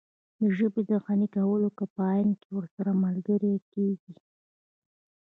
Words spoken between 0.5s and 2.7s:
ژبې د غني کولو کمپاین کې